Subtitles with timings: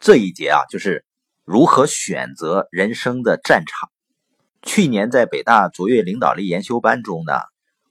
[0.00, 1.04] 这一节啊，就是
[1.44, 3.90] 如何选择人生的战场。
[4.62, 7.34] 去年在北大卓越领导力研修班中呢，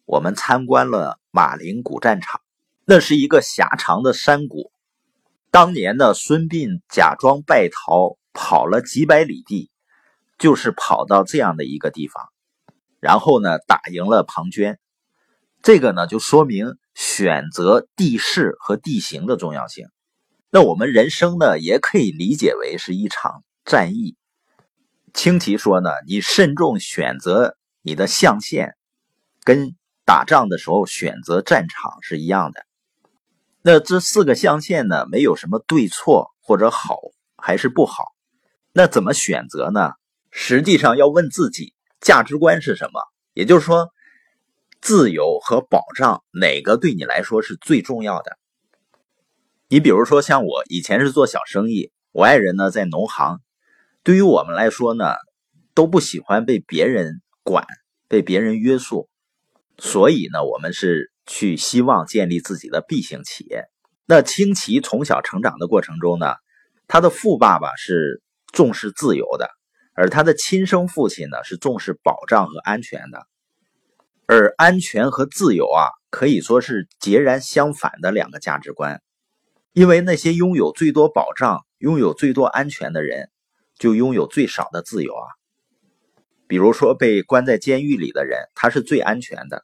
[0.06, 2.42] 我们参观了马陵古战场，
[2.84, 4.72] 那是一个狭长的山谷。
[5.52, 9.70] 当年呢，孙膑假装败逃，跑了几百里地，
[10.40, 12.24] 就是跑到这样的一个地方，
[13.00, 14.78] 然后呢，打赢了庞涓。
[15.62, 19.86] 这个呢，就说明选择地势和地形的重要性。
[20.52, 24.16] 那我们人生呢，也可以理解为是一场战役。
[25.14, 28.76] 清奇说呢，你慎重选择你的象限，
[29.44, 29.76] 跟
[30.06, 32.66] 打仗的时候选择战场是一样的。
[33.62, 36.98] 那这四个象限呢，没有什么对错或者好
[37.38, 38.06] 还是不好。
[38.74, 39.92] 那怎么选择呢？
[40.32, 43.02] 实际上要问自己价值观是什么，
[43.34, 43.90] 也就是说，
[44.82, 48.39] 自由和保障哪个对你来说是最重要的？
[49.72, 53.40] 你比如说，像我以前是做小生意，我爱人呢在农行。
[54.02, 55.14] 对于我们来说呢，
[55.76, 57.68] 都不喜欢被别人管、
[58.08, 59.08] 被别人约束，
[59.78, 63.66] 所以呢，我们是去希望建立自己的 B 型企业。
[64.08, 66.34] 那清奇从小成长的过程中呢，
[66.88, 69.52] 他的富爸爸是重视自由的，
[69.94, 73.28] 而他的亲生父亲呢是重视保障和安全的。
[74.26, 79.00] 而安全和自由啊，可以说是截然相反的两个价值观。
[79.74, 83.30] 因为那些拥有最多保障、拥有最多安全的人，
[83.78, 85.28] 就拥有最少的自由啊。
[86.48, 89.64] 比如说被关在监狱里的人，他是最安全的，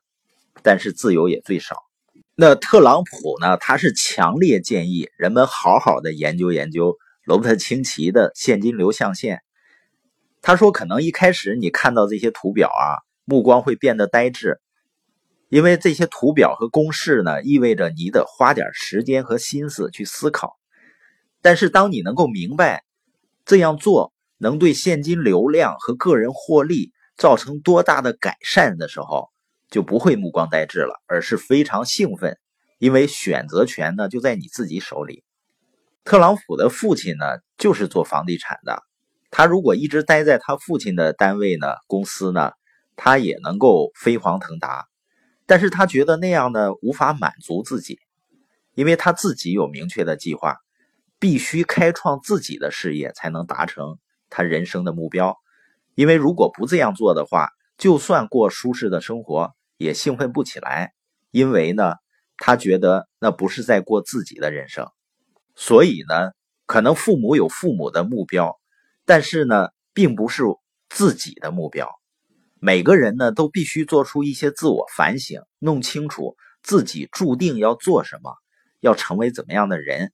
[0.61, 1.77] 但是自由也最少。
[2.35, 3.57] 那特朗普呢？
[3.57, 9.41] 他是强烈建议人们好好的研究研究罗伯特清崎的现金流象限。
[10.41, 14.61] 他说，可能一开始你看到这些图表啊，目光会变得呆滞。
[15.55, 20.57] 因为这些图表和公式呢，意味着你得花点时间和心思去思考。
[21.41, 22.83] 但是，当你能够明白
[23.45, 29.29] 这样做能对现金流量和个人获利造成多大的改善的时候，
[29.69, 32.37] 就不会目光呆滞了，而是非常兴奋，
[32.77, 35.23] 因为选择权呢就在你自己手里。
[36.03, 37.25] 特朗普的父亲呢
[37.57, 38.83] 就是做房地产的，
[39.31, 42.51] 他如果一直待在他父亲的单位呢、公司呢，
[42.97, 44.85] 他也能够飞黄腾达。
[45.45, 47.99] 但是他觉得那样呢无法满足自己，
[48.73, 50.57] 因为他自己有明确的计划，
[51.19, 55.37] 必须开创自己的事业才能达成他人生的目标。
[55.93, 60.93] 因为如果不这样做的话，就算过舒适的生活也兴奋不起来，
[61.31, 61.93] 因为呢
[62.37, 64.87] 他觉得那不是在过自己的人生。
[65.55, 66.31] 所以呢，
[66.65, 68.59] 可能父母有父母的目标，
[69.05, 70.43] 但是呢并不是
[70.89, 71.89] 自己的目标。
[72.59, 78.35] 每个人呢都必须做出一些自我反省，弄清楚自己注定要做什么，
[78.79, 80.11] 要成为怎么样的人。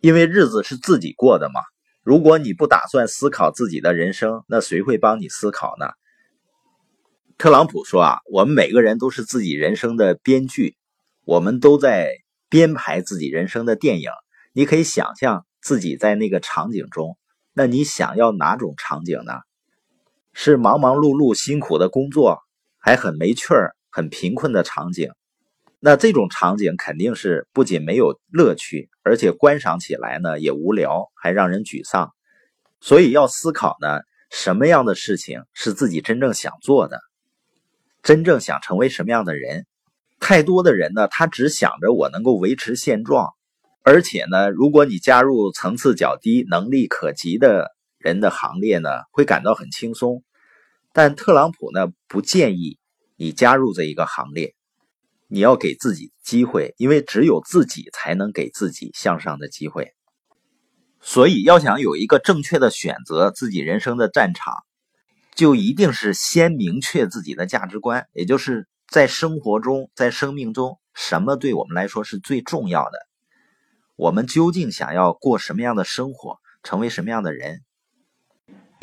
[0.00, 1.60] 因为日子是自己过的嘛。
[2.02, 5.86] 如果你不打算思考自己的人生，那谁会帮你思考呢？
[7.38, 10.76] 特朗普说啊，我们每个人都是自己人生的编剧，
[11.24, 12.12] 我们都在
[12.48, 14.10] 编排自己人生的电影。
[14.52, 17.16] 你可以想象自己在那个场景中，
[17.54, 19.32] 那你想要哪种场景呢？
[20.36, 22.40] 是忙忙碌碌、辛苦的工作，
[22.78, 25.12] 还很没趣儿、很贫困的场景。
[25.78, 32.10] 那这种场景肯定是不仅没有乐趣，而且观赏起来呢也无聊，还让人沮丧。
[32.80, 36.98] 所以要思考呢，什么样的事情是自己真正想做的，
[38.02, 39.66] 真正想成为什么样的人。
[40.18, 43.28] 太多的人呢，他只想着我能够维持现状，
[43.84, 47.73] 而且呢，如果你加入层次较低、能力可及的。
[48.04, 50.22] 人的行列呢，会感到很轻松，
[50.92, 52.78] 但特朗普呢不建议
[53.16, 54.54] 你加入这一个行列。
[55.26, 59.94] 你要给自己机会，因为只有自己才能给自己向上的机会。
[61.00, 64.52] 所以，要想有一个正确的选择，自己人生的战场，
[65.34, 72.98] 就一定是先明确自己的价值观，也就是在生活中，在生命中，什么对我们来说是最重要的？
[73.96, 77.62] 我们究竟想要过什么样的生活，成为什么样的人？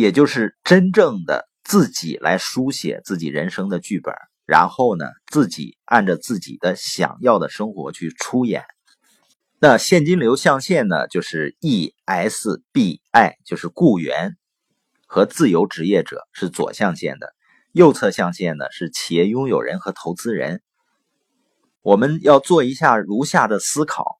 [0.01, 4.13] 也就是真正的自己来书写自己人生的剧本，
[4.45, 8.63] 然后呢，自己按照自己的想要的生活去出演。
[9.59, 14.35] 那现金流象限呢，就是 ESBI，就是雇员
[15.05, 17.35] 和自由职业者是左象限的，
[17.71, 20.63] 右侧象限呢是企业拥有人和投资人。
[21.83, 24.19] 我们要做一下如下的思考：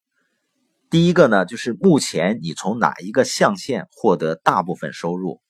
[0.91, 5.41] 第一个呢，就是目前你从哪一个象限获得大部分收入？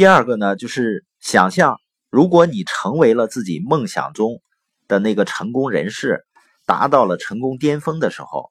[0.00, 4.40] 第二个呢，就是想象，如果你成为了自己梦想中
[4.88, 6.24] 的那个成功人士，
[6.64, 8.50] 达到了成功巅峰的时候，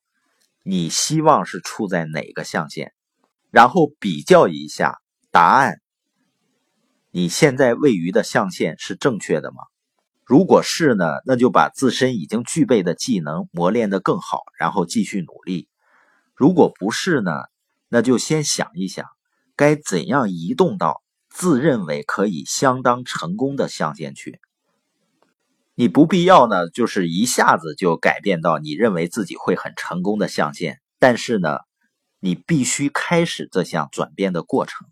[0.61, 2.93] 你希望是处在哪个象限？
[3.49, 4.99] 然后比较一下
[5.31, 5.81] 答案，
[7.09, 9.63] 你现在位于的象限是正确的吗？
[10.25, 15.67] 如果是呢，那就把自身已经具备的技能磨练得更好，然后继续努力。
[16.35, 17.31] 如果不是呢，
[17.87, 19.07] 那就先想一想，
[19.55, 24.39] 该怎样移动到自认为可以相当成功的象限去。
[25.75, 31.59] 你不必要呢，就是一下子就改变到你认为自己会很成功的象限，但是呢，
[32.19, 34.87] 你必须开始这项转变的过程。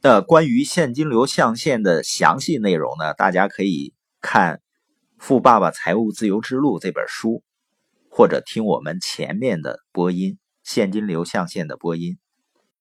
[0.00, 3.94] 那关于现金流象限的详细内容呢，大家可以。
[4.20, 4.56] 看
[5.16, 7.44] 《富爸爸财务自由之路》这本书，
[8.10, 12.18] 或者听我们前面的播音，现金流象限的播音。